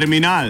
Terminal. 0.00 0.48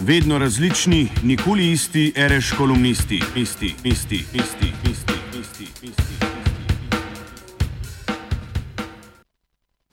Vedno 0.00 0.38
različni, 0.38 1.08
nikoli 1.22 1.72
isti, 1.72 2.12
reš 2.16 2.52
kolumnisti, 2.58 3.22
isti, 3.36 3.74
isti, 3.84 4.24
isti, 4.34 4.72
isti, 4.90 5.14
isti, 5.40 5.66
isti. 5.82 6.14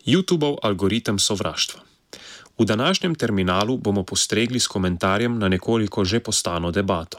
YouTubeov 0.06 0.56
algoritem 0.64 1.20
sovraštva. 1.20 1.82
V 2.60 2.66
današnjem 2.66 3.16
terminalu 3.16 3.78
bomo 3.78 4.04
postregli 4.04 4.60
s 4.60 4.68
komentarjem 4.68 5.40
na 5.40 5.48
nekoliko 5.48 6.06
že 6.06 6.20
postano 6.20 6.72
debato. 6.72 7.18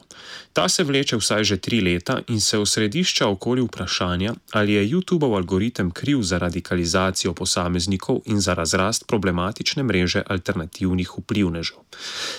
Ta 0.52 0.68
se 0.68 0.84
vleče 0.84 1.16
vsaj 1.16 1.44
že 1.44 1.56
tri 1.56 1.80
leta 1.80 2.18
in 2.28 2.40
se 2.40 2.58
osredišča 2.58 3.28
okoli 3.28 3.62
vprašanja, 3.62 4.34
ali 4.52 4.72
je 4.72 4.88
YouTubeov 4.88 5.36
algoritem 5.36 5.90
kriv 5.90 6.22
za 6.22 6.38
radikalizacijo 6.38 7.34
posameznikov 7.34 8.20
in 8.26 8.40
za 8.40 8.54
razrast 8.54 9.06
problematične 9.06 9.82
mreže 9.82 10.22
alternativnih 10.26 11.10
vplivnežev. 11.18 11.76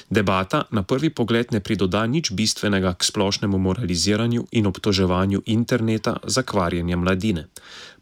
Debata 0.09 0.63
na 0.71 0.84
prvi 0.84 1.09
pogled 1.09 1.52
ne 1.52 1.59
pridoda 1.59 2.05
nič 2.07 2.31
bistvenega 2.31 2.93
k 2.93 3.04
splošnemu 3.04 3.57
moraliziranju 3.57 4.48
in 4.52 4.68
obtoževanju 4.68 5.41
interneta 5.45 6.18
za 6.23 6.43
kvarjenje 6.43 6.95
mladine. 6.95 7.48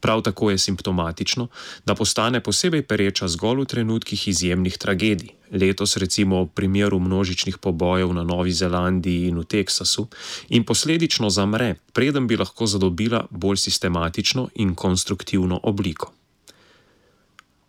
Prav 0.01 0.21
tako 0.21 0.51
je 0.51 0.57
simptomatično, 0.57 1.47
da 1.85 1.95
postane 1.95 2.39
posebej 2.43 2.83
pereča 2.87 3.27
zgolj 3.27 3.61
v 3.61 3.65
trenutkih 3.65 4.27
izjemnih 4.27 4.77
tragedij. 4.77 5.33
Letos, 5.51 5.97
recimo, 5.97 6.43
v 6.43 6.49
primeru 6.53 6.99
množičnih 6.99 7.57
pobojev 7.57 8.13
na 8.13 8.23
Novi 8.23 8.51
Zelandiji 8.51 9.27
in 9.27 9.39
v 9.39 9.45
Teksasu, 9.45 10.07
in 10.49 10.63
posledično 10.63 11.29
zamre, 11.29 11.75
preden 11.93 12.27
bi 12.27 12.37
lahko 12.37 12.67
zadobila 12.67 13.25
bolj 13.31 13.57
sistematično 13.57 14.49
in 14.55 14.75
konstruktivno 14.75 15.59
obliko. 15.63 16.11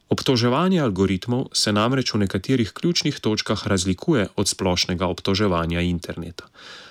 Obtoževanje 0.08 0.80
algoritmov 0.80 1.52
se 1.52 1.72
namreč 1.72 2.14
v 2.14 2.24
nekaterih 2.24 2.72
ključnih 2.72 3.20
točkah 3.20 3.66
razlikuje 3.66 4.28
od 4.36 4.48
splošnega 4.48 5.06
obtoževanja 5.06 5.80
interneta. 5.80 6.48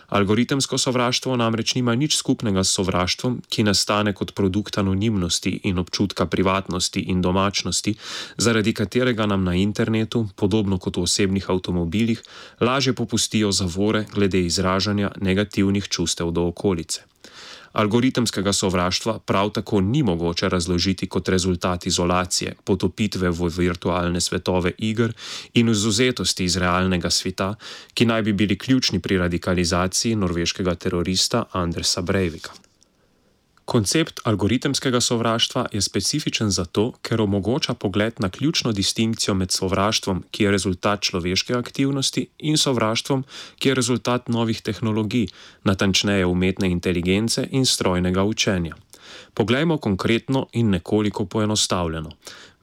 Algoritemsko 0.08 0.78
sovraštvo 0.78 1.36
namreč 1.36 1.76
nima 1.76 1.96
nič 1.96 2.16
skupnega 2.16 2.64
s 2.64 2.80
sovraštvom, 2.80 3.42
ki 3.52 3.64
nastane 3.68 4.14
kot 4.16 4.32
produkt 4.32 4.78
anonimnosti 4.78 5.52
in 5.68 5.80
občutka 5.80 6.26
privatnosti 6.26 7.04
in 7.12 7.22
domačnosti, 7.22 7.96
zaradi 8.38 8.74
katerega 8.74 9.26
nam 9.26 9.44
na 9.44 9.56
internetu, 9.60 10.30
podobno 10.36 10.80
kot 10.80 10.98
v 10.98 11.04
osebnih 11.04 11.50
avtomobilih, 11.50 12.24
lažje 12.62 12.94
popustijo 12.94 13.52
zavore 13.52 14.06
glede 14.14 14.46
izražanja 14.46 15.12
negativnih 15.22 15.88
čustev 15.88 16.32
do 16.32 16.48
okolice. 16.48 17.04
Algoritemskega 17.78 18.54
sovraštva 18.54 19.20
prav 19.20 19.50
tako 19.54 19.82
ni 19.82 20.04
mogoče 20.04 20.50
razložiti 20.50 21.08
kot 21.08 21.30
rezultat 21.30 21.86
izolacije, 21.86 22.56
potopitve 22.64 23.30
v 23.30 23.50
virtualne 23.58 24.22
svetove 24.22 24.72
iger 24.78 25.14
in 25.54 25.70
izuzetosti 25.70 26.44
iz 26.50 26.58
realnega 26.58 27.10
sveta, 27.10 27.54
ki 27.94 28.06
naj 28.06 28.22
bi 28.22 28.34
bili 28.34 28.58
ključni 28.58 29.00
pri 29.00 29.18
radikalizaciji 29.18 30.16
norveškega 30.16 30.76
terorista 30.76 31.44
Andresa 31.52 32.02
Breivika. 32.02 32.67
Koncept 33.68 34.22
algoritemskega 34.24 35.02
sovraštva 35.02 35.66
je 35.76 35.82
specifičen 35.82 36.52
zato, 36.56 36.94
ker 37.04 37.22
omogoča 37.22 37.74
pogled 37.74 38.14
na 38.24 38.30
ključno 38.30 38.72
distinkcijo 38.72 39.34
med 39.36 39.52
sovraštvom, 39.52 40.24
ki 40.32 40.44
je 40.44 40.52
rezultat 40.52 41.02
človeške 41.04 41.54
aktivnosti, 41.54 42.24
in 42.38 42.56
sovraštvom, 42.58 43.26
ki 43.60 43.70
je 43.70 43.76
rezultat 43.76 44.30
novih 44.32 44.62
tehnologij, 44.62 45.28
natančneje 45.64 46.26
umetne 46.26 46.72
inteligence 46.72 47.44
in 47.52 47.66
strojnega 47.66 48.24
učenja. 48.24 48.76
Poglejmo 49.34 49.78
konkretno 49.78 50.48
in 50.54 50.70
nekoliko 50.70 51.26
poenostavljeno. 51.26 52.12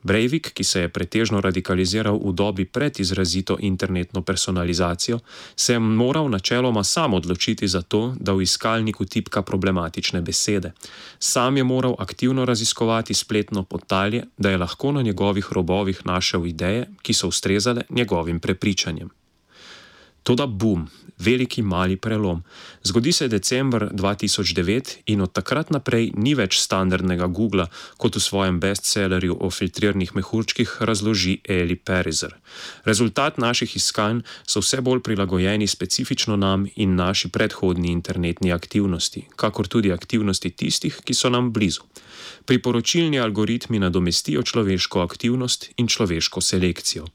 Breivik, 0.05 0.51
ki 0.53 0.63
se 0.63 0.79
je 0.85 0.89
pretežno 0.89 1.41
radikaliziral 1.41 2.19
v 2.21 2.29
dobi 2.29 2.65
pred 2.69 2.99
izrazito 3.01 3.57
internetno 3.59 4.21
personalizacijo, 4.21 5.19
se 5.55 5.73
je 5.73 5.79
moral 5.79 6.29
načeloma 6.29 6.83
sam 6.83 7.13
odločiti 7.13 7.67
za 7.67 7.81
to, 7.81 8.13
da 8.19 8.33
v 8.33 8.45
iskalniku 8.45 9.05
tipka 9.05 9.41
problematične 9.41 10.21
besede. 10.21 10.71
Sam 11.19 11.57
je 11.57 11.63
moral 11.63 11.95
aktivno 11.99 12.45
raziskovati 12.45 13.13
spletno 13.13 13.63
potalje, 13.63 14.23
da 14.37 14.49
je 14.49 14.57
lahko 14.57 14.91
na 14.91 15.01
njegovih 15.01 15.47
robovih 15.51 16.05
našel 16.05 16.45
ideje, 16.45 16.85
ki 17.01 17.13
so 17.13 17.27
ustrezale 17.27 17.81
njegovim 17.89 18.39
prepričanjem. 18.39 19.09
Toda 20.23 20.45
bum, 20.45 20.87
veliki 21.17 21.61
mali 21.61 21.95
prelom. 21.95 22.43
Zgodi 22.83 23.11
se 23.11 23.27
decembr 23.27 23.89
2009 23.91 24.97
in 25.05 25.21
od 25.21 25.31
takrat 25.33 25.69
naprej 25.69 26.11
ni 26.17 26.35
več 26.35 26.59
standardnega 26.59 27.27
Google, 27.27 27.67
kot 27.97 28.15
v 28.15 28.21
svojem 28.21 28.59
bestsellerju 28.59 29.37
o 29.39 29.49
filtriranih 29.49 30.15
mehurčkih 30.15 30.77
razloži 30.79 31.39
Eli 31.43 31.75
Perizer. 31.75 32.35
Rezultat 32.85 33.37
naših 33.37 33.75
iskanj 33.75 34.21
so 34.47 34.59
vse 34.59 34.81
bolj 34.81 35.01
prilagojeni 35.03 35.67
specifično 35.67 36.35
nam 36.35 36.67
in 36.75 36.95
naši 36.95 37.29
predhodni 37.29 37.91
internetni 37.91 38.51
aktivnosti, 38.51 39.25
kakor 39.35 39.67
tudi 39.67 39.91
aktivnosti 39.91 40.51
tistih, 40.51 40.99
ki 41.03 41.13
so 41.13 41.29
nam 41.29 41.51
blizu. 41.53 41.81
Priporočilni 42.45 43.19
algoritmi 43.19 43.79
nadomestijo 43.79 44.43
človeško 44.43 45.01
aktivnost 45.01 45.69
in 45.77 45.87
človeško 45.87 46.41
selekcijo. 46.41 47.05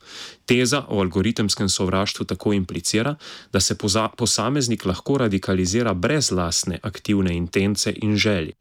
Teza 0.47 0.84
o 0.88 1.00
algoritemskem 1.00 1.69
sovraštvu 1.69 2.27
tako 2.27 2.53
implicira, 2.53 3.15
da 3.53 3.61
se 3.61 3.78
posameznik 4.16 4.84
lahko 4.84 5.18
radikalizira 5.18 5.94
brez 5.94 6.30
lastne 6.30 6.78
aktivne 6.82 7.36
intence 7.36 7.92
in 8.02 8.16
želje. 8.16 8.52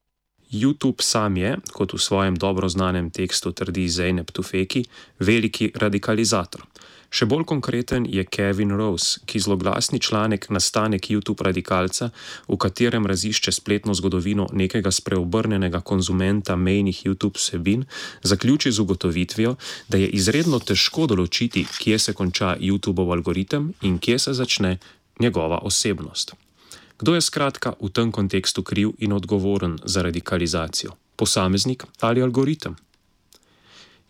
YouTube 0.51 1.01
sam 1.01 1.37
je, 1.37 1.57
kot 1.71 1.93
v 1.93 1.97
svojem 1.97 2.35
dobro 2.35 2.69
znanem 2.69 3.09
tekstu 3.09 3.51
trdi 3.51 3.89
Zeynep 3.89 4.31
Tufeki, 4.31 4.85
veliki 5.19 5.71
radikalizator. 5.75 6.65
Še 7.09 7.25
bolj 7.25 7.47
konkreten 7.49 8.05
je 8.05 8.21
Kevin 8.25 8.69
Rose, 8.77 9.21
ki 9.25 9.41
zloglasni 9.41 9.97
članek 9.99 10.45
Nastanek 10.53 11.09
YouTube 11.09 11.41
radikalca, 11.41 12.11
v 12.45 12.57
katerem 12.57 13.07
razišče 13.09 13.51
spletno 13.51 13.95
zgodovino 13.97 14.45
nekega 14.53 14.91
spreobrnenega 14.93 15.81
konzumenta 15.81 16.55
mejnih 16.55 17.01
YouTube 17.05 17.41
vsebin, 17.41 17.87
zaključi 18.21 18.71
z 18.71 18.79
ugotovitvijo, 18.79 19.55
da 19.89 19.97
je 19.97 20.09
izredno 20.21 20.61
težko 20.61 21.07
določiti, 21.09 21.65
kje 21.65 21.97
se 21.97 22.13
konča 22.13 22.53
YouTubeov 22.61 23.17
algoritem 23.17 23.73
in 23.81 23.97
kje 23.97 24.19
se 24.19 24.37
začne 24.37 24.77
njegova 25.19 25.57
osebnost. 25.57 26.33
Kdo 26.99 27.15
je 27.15 27.21
skratka 27.21 27.73
v 27.79 27.89
tem 27.89 28.11
kontekstu 28.11 28.63
kriv 28.63 28.89
in 28.97 29.13
odgovoren 29.13 29.79
za 29.83 30.01
radikalizacijo? 30.01 30.91
Posameznik 31.15 31.83
ali 31.99 32.21
algoritem? 32.21 32.75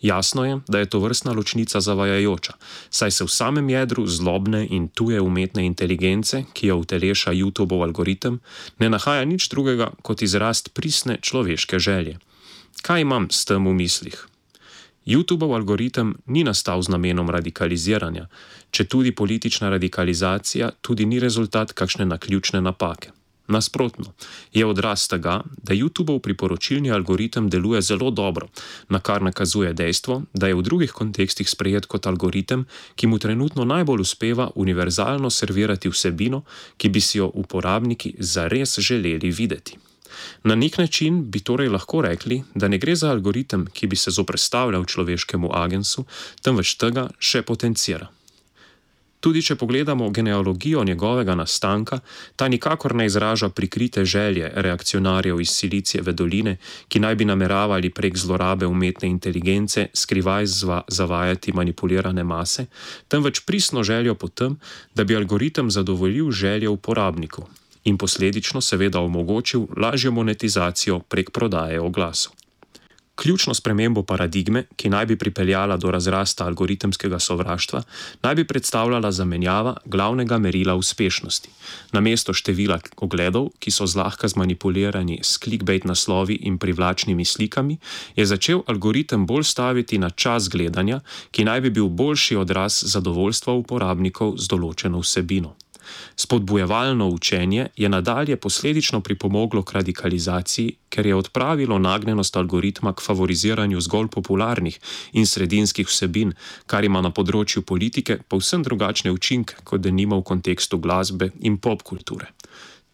Jasno 0.01 0.45
je, 0.45 0.59
da 0.67 0.79
je 0.79 0.85
to 0.85 0.99
vrstna 0.99 1.31
ločnica 1.31 1.81
zavajajoča, 1.81 2.53
saj 2.89 3.11
se 3.11 3.23
v 3.23 3.27
samem 3.27 3.69
jedru 3.69 4.07
zlobne 4.07 4.67
in 4.69 4.87
tuje 4.87 5.21
umetne 5.21 5.65
inteligence, 5.65 6.43
ki 6.53 6.67
jo 6.67 6.77
uteleša 6.79 7.35
YouTubeov 7.35 7.83
algoritem, 7.83 8.39
ne 8.79 8.89
nahaja 8.89 9.25
nič 9.25 9.49
drugega 9.49 9.91
kot 10.01 10.21
izrast 10.21 10.73
pristne 10.73 11.19
človeške 11.21 11.79
želje. 11.79 12.17
Kaj 12.81 13.01
imam 13.01 13.27
s 13.31 13.45
tem 13.45 13.67
v 13.67 13.75
mislih? 13.75 14.27
YouTubeov 15.09 15.55
algoritem 15.55 16.13
ni 16.25 16.43
nastal 16.45 16.83
z 16.85 16.93
namenom 16.93 17.31
radikaliziranja, 17.33 18.27
če 18.69 18.83
tudi 18.85 19.11
politična 19.11 19.71
radikalizacija 19.73 20.69
tudi 20.85 21.07
ni 21.09 21.17
rezultat 21.19 21.73
kakšne 21.73 22.05
naključne 22.05 22.61
napake. 22.61 23.09
Nasprotno, 23.49 24.13
je 24.53 24.65
odraz 24.65 25.07
tega, 25.09 25.39
da 25.65 25.73
YouTubeov 25.73 26.19
priporočilni 26.21 26.91
algoritem 26.93 27.49
deluje 27.49 27.81
zelo 27.81 28.11
dobro, 28.11 28.51
na 28.89 28.99
kar 28.99 29.25
nakazuje 29.25 29.73
dejstvo, 29.73 30.21
da 30.33 30.47
je 30.47 30.61
v 30.61 30.61
drugih 30.61 30.93
kontekstih 30.93 31.49
sprejet 31.49 31.89
kot 31.89 32.05
algoritem, 32.05 32.67
ki 32.95 33.09
mu 33.09 33.17
trenutno 33.17 33.65
najbolj 33.65 34.05
uspeva 34.05 34.51
univerzalno 34.55 35.33
servirati 35.33 35.89
vsebino, 35.89 36.43
ki 36.77 36.89
bi 36.89 37.01
si 37.01 37.17
jo 37.17 37.31
uporabniki 37.33 38.13
zares 38.19 38.77
želeli 38.77 39.33
videti. 39.33 39.88
Na 40.43 40.55
nek 40.55 40.77
način 40.77 41.23
bi 41.31 41.39
torej 41.39 41.69
lahko 41.69 42.01
rekli, 42.01 42.43
da 42.55 42.67
ne 42.67 42.77
gre 42.77 42.95
za 42.95 43.11
algoritem, 43.11 43.67
ki 43.73 43.87
bi 43.87 43.95
se 43.95 44.11
zoprstavljal 44.11 44.85
človeškemu 44.85 45.51
agensu, 45.53 46.05
temveč 46.41 46.75
tega 46.75 47.09
še 47.19 47.41
potencira. 47.41 48.09
Tudi 49.19 49.41
če 49.43 49.57
pogledamo 49.59 50.07
genealogijo 50.15 50.83
njegovega 50.87 51.35
nastanka, 51.35 51.99
ta 52.35 52.47
nikakor 52.47 52.95
ne 52.95 53.05
izraža 53.05 53.49
prikrite 53.49 54.05
želje 54.05 54.51
reakcionarjev 54.55 55.41
iz 55.41 55.49
Silicijeve 55.49 56.13
doline, 56.13 56.55
ki 56.87 57.03
naj 57.03 57.19
bi 57.19 57.27
nameravali 57.27 57.89
prek 57.89 58.17
zlorabe 58.17 58.65
umetne 58.65 59.09
inteligence 59.09 59.87
skrivaj 59.93 60.45
zavajati 60.87 61.53
manipulirane 61.53 62.23
mase, 62.23 62.65
temveč 63.07 63.43
pristno 63.45 63.83
željo 63.83 64.15
potem, 64.15 64.55
da 64.95 65.03
bi 65.03 65.15
algoritem 65.15 65.71
zadovoljil 65.71 66.31
želje 66.31 66.69
uporabnikov 66.69 67.49
in 67.89 67.97
posledično 67.97 68.61
seveda 68.61 69.01
omogočil 69.01 69.65
lažjo 69.77 70.11
monetizacijo 70.11 70.99
prek 70.99 71.31
prodaje 71.31 71.81
oglasov. 71.81 72.39
Ključno 73.19 73.53
spremembo 73.53 74.03
paradigme, 74.03 74.61
ki 74.79 74.89
naj 74.89 75.05
bi 75.05 75.15
pripeljala 75.19 75.75
do 75.77 75.91
razrasta 75.91 76.45
algoritemskega 76.45 77.19
sovraštva, 77.19 77.81
naj 78.23 78.35
bi 78.35 78.45
predstavljala 78.47 79.11
zamenjava 79.11 79.73
glavnega 79.85 80.37
merila 80.37 80.75
uspešnosti. 80.75 81.49
Namesto 81.91 82.33
števila 82.33 82.79
ogledov, 82.97 83.49
ki 83.59 83.75
so 83.75 83.87
zlahka 83.87 84.27
zmanipulirani 84.27 85.19
s 85.23 85.35
clickbait 85.43 85.83
naslovi 85.83 86.39
in 86.47 86.57
privlačnimi 86.57 87.25
slikami, 87.25 87.77
je 88.15 88.25
začel 88.25 88.63
algoritem 88.67 89.25
bolj 89.25 89.43
staviti 89.43 89.97
na 89.97 90.09
čas 90.09 90.47
gledanja, 90.49 91.01
ki 91.31 91.43
naj 91.43 91.61
bi 91.61 91.69
bil 91.69 91.87
boljši 91.87 92.39
odraz 92.39 92.83
zadovoljstva 92.87 93.53
uporabnikov 93.53 94.37
z 94.37 94.47
določeno 94.47 95.03
vsebino. 95.03 95.57
Spodbujevalno 96.15 97.07
učenje 97.07 97.67
je 97.75 97.89
nadalje 97.89 98.35
posledično 98.35 99.01
pripomoglo 99.01 99.63
k 99.63 99.73
radikalizaciji, 99.73 100.75
ker 100.89 101.05
je 101.05 101.15
odpravilo 101.15 101.79
nagnjenost 101.79 102.37
algoritma 102.37 102.93
k 102.93 103.01
favoriziranju 103.01 103.81
zgolj 103.81 104.07
popularnih 104.07 104.79
in 105.13 105.25
sredinskih 105.25 105.87
vsebin, 105.87 106.33
kar 106.65 106.83
ima 106.83 107.01
na 107.01 107.11
področju 107.11 107.61
politike 107.61 108.19
povsem 108.27 108.63
drugačne 108.63 109.11
učinke, 109.11 109.61
kot 109.63 109.81
denimo 109.81 110.19
v 110.19 110.27
kontekstu 110.33 110.77
glasbe 110.77 111.31
in 111.39 111.57
popkulture. 111.57 112.33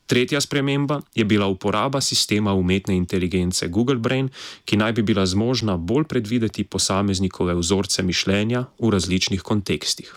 Tretja 0.06 0.42
sprememba 0.42 1.02
je 1.16 1.26
bila 1.26 1.48
uporaba 1.48 2.02
sistema 2.02 2.54
umetne 2.54 2.96
inteligence 2.96 3.68
Google 3.68 3.96
Brain, 3.96 4.30
ki 4.66 4.78
naj 4.78 4.94
bi 4.94 5.02
bila 5.02 5.26
zmožna 5.26 5.78
bolj 5.78 6.06
predvideti 6.06 6.64
posameznikove 6.64 7.56
vzorce 7.56 8.04
mišljenja 8.04 8.66
v 8.80 8.90
različnih 8.94 9.42
kontekstih. 9.42 10.14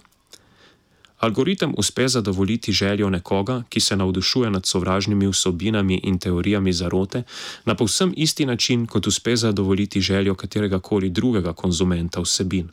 Algoritem 1.18 1.74
uspe 1.76 2.08
zadovoljiti 2.08 2.72
željo 2.72 3.10
nekoga, 3.10 3.62
ki 3.68 3.80
se 3.80 3.96
navdušuje 3.96 4.50
nad 4.50 4.66
sovražnimi 4.66 5.26
vsebinami 5.26 6.00
in 6.02 6.18
teorijami 6.18 6.72
zarote, 6.72 7.22
na 7.64 7.74
povsem 7.74 8.12
isti 8.16 8.46
način, 8.46 8.86
kot 8.86 9.06
uspe 9.06 9.36
zadovoljiti 9.36 10.00
željo 10.00 10.34
katerega 10.34 10.78
koli 10.78 11.10
drugega 11.10 11.52
konzumenta 11.52 12.20
vsebin. 12.20 12.68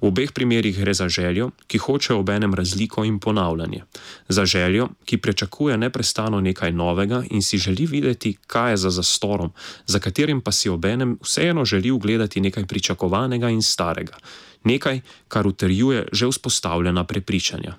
V 0.00 0.06
obeh 0.06 0.32
primerih 0.32 0.78
gre 0.78 0.94
za 0.94 1.08
željo, 1.08 1.50
ki 1.66 1.78
hoče 1.78 2.14
obenem 2.14 2.54
razliko 2.54 3.04
in 3.04 3.18
ponavljanje, 3.18 3.82
za 4.28 4.44
željo, 4.44 4.88
ki 5.04 5.16
prečakuje 5.16 5.76
neprestano 5.78 6.40
nekaj 6.40 6.72
novega 6.72 7.22
in 7.30 7.42
si 7.42 7.58
želi 7.58 7.86
videti, 7.86 8.36
kaj 8.46 8.72
je 8.72 8.76
za 8.76 8.90
zastorom, 8.90 9.52
za 9.86 9.98
katerim 9.98 10.40
pa 10.40 10.52
si 10.52 10.68
obenem 10.68 11.18
vseeno 11.22 11.64
želi 11.64 11.90
ugledati 11.90 12.40
nekaj 12.40 12.66
pričakovanega 12.66 13.48
in 13.48 13.62
starega 13.62 14.16
nekaj, 14.64 15.00
kar 15.28 15.46
utrjuje 15.46 16.08
že 16.12 16.26
vzpostavljena 16.26 17.04
prepričanja. 17.04 17.76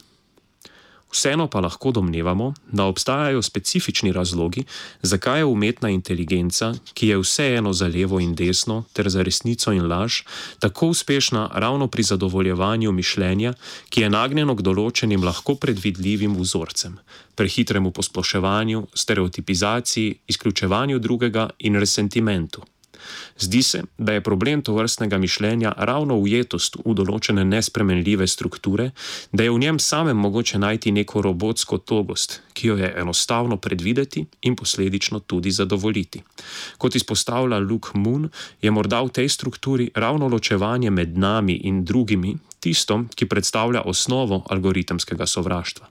Vseeno 1.16 1.48
pa 1.48 1.62
lahko 1.64 1.92
domnevamo, 1.96 2.54
da 2.72 2.84
obstajajo 2.92 3.42
specifični 3.42 4.12
razlogi, 4.12 4.64
zakaj 5.02 5.40
je 5.40 5.46
umetna 5.46 5.90
inteligenca, 5.90 6.74
ki 6.94 7.08
je 7.08 7.20
vseeno 7.22 7.74
za 7.74 7.88
levo 7.88 8.20
in 8.20 8.36
desno, 8.36 8.84
ter 8.94 9.10
za 9.10 9.24
resnico 9.24 9.72
in 9.72 9.88
laž, 9.88 10.22
tako 10.60 10.92
uspešna 10.92 11.50
ravno 11.54 11.88
pri 11.88 12.04
zadovoljevanju 12.04 12.92
mišljenja, 12.92 13.54
ki 13.90 14.02
je 14.02 14.10
nagnjeno 14.10 14.56
k 14.60 14.68
določenim 14.68 15.24
lahko 15.24 15.56
predvidljivim 15.56 16.36
vzorcem, 16.36 17.00
prehitremu 17.36 17.96
posploševanju, 17.96 18.88
stereotipizaciji, 18.94 20.20
izključevanju 20.28 21.00
drugega 21.00 21.50
in 21.60 21.80
resentimentu. 21.80 22.68
Zdi 23.38 23.64
se, 23.64 23.84
da 23.98 24.14
je 24.14 24.22
problem 24.22 24.62
to 24.62 24.74
vrstnega 24.74 25.18
mišljenja 25.18 25.74
ravno 25.78 26.18
ujetost 26.18 26.78
v 26.86 26.94
določene 26.94 27.46
nespremenljive 27.46 28.28
strukture, 28.28 28.92
da 29.32 29.44
je 29.44 29.52
v 29.52 29.60
njem 29.60 29.80
samem 29.80 30.18
mogoče 30.18 30.60
najti 30.60 30.92
neko 30.92 31.22
robotsko 31.22 31.78
togost, 31.78 32.42
ki 32.56 32.68
jo 32.68 32.78
je 32.80 32.94
enostavno 32.98 33.58
predvideti 33.58 34.26
in 34.42 34.56
posledično 34.56 35.20
tudi 35.20 35.52
zadovoljiti. 35.52 36.24
Kot 36.78 36.96
izpostavlja 36.96 37.60
Luke 37.60 37.92
Moon, 37.94 38.30
je 38.62 38.72
morda 38.72 39.02
v 39.04 39.12
tej 39.20 39.30
strukturi 39.30 39.90
ravno 39.96 40.28
ločevanje 40.32 40.90
med 40.90 41.18
nami 41.18 41.60
in 41.68 41.84
drugimi 41.86 42.38
tisto, 42.66 43.04
ki 43.16 43.28
predstavlja 43.30 43.84
osnovo 43.86 44.42
algoritemskega 44.50 45.28
sovraštva. 45.30 45.90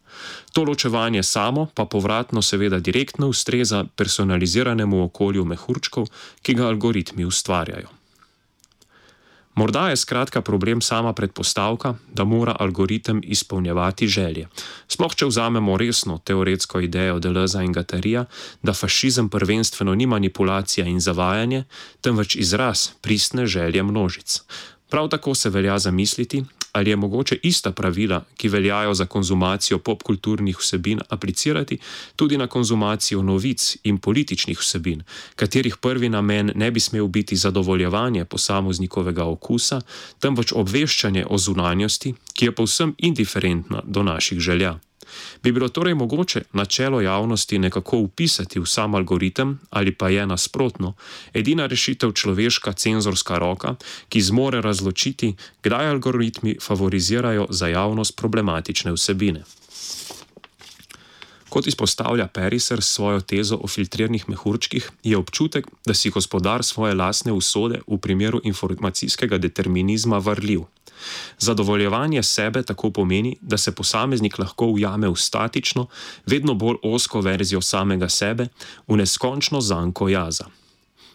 To 0.53 0.65
ločevanje 0.65 1.23
samo 1.23 1.69
pa 1.75 1.85
povratno 1.85 2.43
seveda 2.43 2.81
direktno 2.81 3.29
ustreza 3.29 3.85
personaliziranemu 3.97 5.05
okolju 5.05 5.45
mehurčkov, 5.45 6.09
ki 6.43 6.55
ga 6.55 6.67
algoritmi 6.73 7.25
ustvarjajo. 7.25 8.04
Morda 9.55 9.89
je 9.89 9.97
skratka 9.97 10.41
problem 10.43 10.81
sama 10.81 11.13
predpostavka, 11.13 11.95
da 12.13 12.25
mora 12.25 12.57
algoritem 12.61 13.21
izpolnjevati 13.25 14.09
želje. 14.09 14.49
Sploh 14.89 15.15
če 15.15 15.29
vzamemo 15.31 15.77
resno 15.79 16.19
teoretsko 16.19 16.81
idejo 16.81 17.19
Deleuza 17.19 17.63
in 17.63 17.73
Gatarija, 17.73 18.25
da 18.63 18.75
fašizem 18.75 19.29
prvenstveno 19.29 19.95
ni 19.95 20.07
manipulacija 20.07 20.87
in 20.87 21.01
zavajanje, 21.01 21.65
temveč 22.01 22.37
izraz 22.37 22.89
pristne 23.01 23.47
želje 23.47 23.83
množic. 23.83 24.41
Prav 24.91 25.09
tako 25.09 25.35
se 25.35 25.51
velja 25.51 25.79
zamisliti, 25.79 26.45
ali 26.75 26.91
je 26.91 26.97
mogoče 26.97 27.39
ista 27.43 27.73
pravila, 27.73 28.25
ki 28.37 28.49
veljajo 28.49 28.95
za 28.95 29.07
konzumacijo 29.07 29.79
popkulturnih 29.79 30.59
vsebin, 30.59 31.01
aplicirati 31.09 31.79
tudi 32.17 32.39
na 32.39 32.47
konzumacijo 32.47 33.23
novic 33.23 33.77
in 33.83 33.99
političnih 33.99 34.59
vsebin, 34.59 35.03
katerih 35.37 35.77
prvi 35.77 36.09
namen 36.09 36.53
ne 36.55 36.71
bi 36.71 36.81
smel 36.81 37.07
biti 37.07 37.37
zadovoljevanje 37.37 38.25
posameznikovega 38.25 39.25
okusa, 39.25 39.81
temveč 40.19 40.53
obveščanje 40.53 41.27
o 41.31 41.39
zunanjosti, 41.39 42.15
ki 42.35 42.45
je 42.45 42.53
povsem 42.53 42.95
indiferentna 42.99 43.83
do 43.85 44.03
naših 44.03 44.41
želja. 44.41 44.79
Bi 45.43 45.53
bilo 45.53 45.69
torej 45.69 45.95
mogoče 45.95 46.43
načelo 46.53 47.01
javnosti 47.01 47.59
nekako 47.59 47.99
upisati 47.99 48.61
v 48.61 48.67
sam 48.67 48.95
algoritem, 48.95 49.61
ali 49.71 49.93
pa 49.93 50.09
je 50.09 50.27
nasprotno, 50.27 50.95
edina 51.33 51.67
rešitev 51.67 52.13
človeška 52.13 52.73
cenzorska 52.73 53.39
roka, 53.39 53.75
ki 54.09 54.21
zmore 54.21 54.61
razločiti, 54.61 55.35
kdaj 55.63 55.91
algoritmi 55.91 56.57
favorizirajo 56.63 57.47
za 57.51 57.69
javnost 57.69 58.17
problematične 58.17 58.93
vsebine. 58.93 59.45
Kot 61.55 61.67
izpostavlja 61.67 62.27
Periser 62.27 62.83
s 62.83 62.89
svojo 62.95 63.21
tezo 63.21 63.61
o 63.63 63.69
filtriranih 63.71 64.25
mehurčkih, 64.29 64.91
je 65.05 65.17
občutek, 65.17 65.67
da 65.87 65.95
si 65.95 66.11
gospodar 66.11 66.65
svoje 66.65 66.95
lastne 66.95 67.33
usode 67.33 67.79
v 67.87 67.99
primeru 67.99 68.41
informacijskega 68.45 69.39
determinizma 69.39 70.19
varljiv. 70.19 70.65
Zadovoljevanje 71.39 72.23
sebe 72.23 72.63
tako 72.63 72.91
pomeni, 72.91 73.37
da 73.41 73.59
se 73.59 73.75
posameznik 73.75 74.39
lahko 74.39 74.67
ujame 74.67 75.09
v 75.09 75.17
statično, 75.17 75.87
vedno 76.27 76.55
bolj 76.55 76.83
osko 76.83 77.21
verzijo 77.21 77.61
samega 77.61 78.09
sebe, 78.09 78.49
v 78.89 78.97
neskončno 78.97 79.61
zanko 79.61 80.09
jaza. 80.09 80.51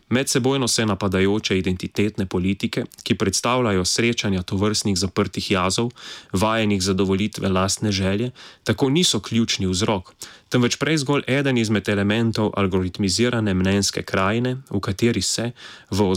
Medsebojno 0.09 0.67
se 0.67 0.85
napadajoče 0.85 1.57
identitetne 1.57 2.25
politike, 2.25 2.83
ki 3.03 3.15
predstavljajo 3.15 3.85
srečanja 3.85 4.41
tovrstnih 4.41 4.97
zaprtih 4.97 5.51
jazov, 5.51 5.91
vajenih 6.33 6.81
zadovoljitve 6.83 7.50
lastne 7.50 7.91
želje, 7.91 8.31
tako 8.63 8.89
niso 8.89 9.19
ključni 9.19 9.67
vzrok, 9.67 10.13
temveč 10.50 10.75
prej 10.75 10.97
zgolj 10.97 11.23
eden 11.28 11.57
izmed 11.57 11.89
elementov 11.89 12.51
algoritmizirane 12.57 13.54
mnenjske 13.54 14.04
krajine, 14.04 14.57
v 14.69 14.80
kateri 14.80 15.21
se 15.21 15.51
v 15.89 16.09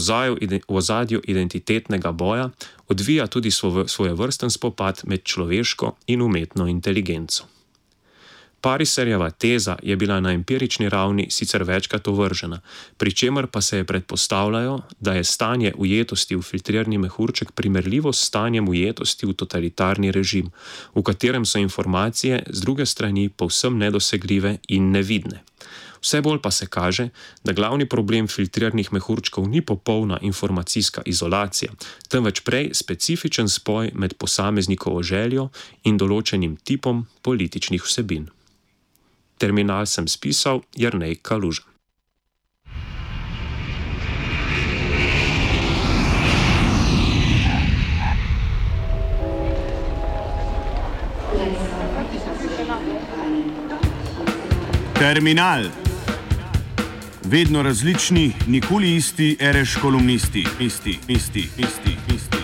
ozadju 0.67 1.21
identitetnega 1.23 2.11
boja 2.11 2.49
odvija 2.87 3.27
tudi 3.27 3.51
svoje 3.87 4.13
vrsten 4.13 4.49
spopad 4.49 5.01
med 5.03 5.23
človeško 5.23 5.95
in 6.07 6.21
umetno 6.21 6.67
inteligenco. 6.67 7.52
Pariserjeva 8.63 9.31
teza 9.31 9.75
je 9.83 9.95
bila 9.95 10.19
na 10.19 10.31
empirični 10.31 10.89
ravni 10.89 11.27
sicer 11.29 11.63
večkrat 11.63 12.07
ovržena, 12.07 12.61
pri 12.97 13.11
čemer 13.11 13.47
pa 13.47 13.61
se 13.61 13.77
je 13.77 13.83
predpostavljalo, 13.83 14.81
da 14.99 15.13
je 15.13 15.23
stanje 15.23 15.73
ujetosti 15.77 16.35
v 16.35 16.41
filtrirani 16.41 16.97
mehurček 16.97 17.51
primerljivo 17.51 18.13
s 18.13 18.23
stanjem 18.23 18.69
ujetosti 18.69 19.25
v 19.25 19.33
totalitarni 19.33 20.11
režim, 20.11 20.51
v 20.95 21.03
katerem 21.03 21.45
so 21.45 21.59
informacije 21.59 22.43
z 22.49 22.61
druge 22.61 22.85
strani 22.85 23.29
povsem 23.29 23.77
nedosegljive 23.77 24.57
in 24.67 24.91
nevidne. 24.91 25.43
Vse 26.01 26.21
bolj 26.21 26.39
pa 26.41 26.51
se 26.51 26.67
kaže, 26.67 27.09
da 27.43 27.51
glavni 27.51 27.89
problem 27.89 28.27
filtriranih 28.27 28.93
mehurčkov 28.93 29.49
ni 29.49 29.61
popolna 29.61 30.19
informacijska 30.21 31.01
izolacija, 31.05 31.71
temveč 32.07 32.39
prej 32.39 32.69
specifičen 32.73 33.49
spoj 33.49 33.91
med 33.93 34.13
posameznikovo 34.13 35.03
željo 35.03 35.49
in 35.83 35.97
določenim 35.97 36.55
tipom 36.63 37.05
političnih 37.21 37.83
vsebin. 37.83 38.29
Terminal 39.43 39.83
sem 39.83 40.07
spisal 40.07 40.61
Jrnej 40.71 41.19
Kaluža. 41.19 41.67
Terminal. 54.95 55.67
Vedno 57.27 57.63
različni, 57.63 58.31
nikoli 58.47 58.95
isti, 58.95 59.35
reš 59.39 59.75
kolumnisti, 59.75 60.47
isti, 60.59 60.99
isti, 61.07 61.49
isti, 61.57 61.97
isti. 62.15 62.42